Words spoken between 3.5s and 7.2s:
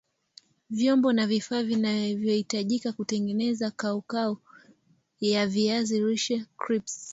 kaukau ya viazi lishe krips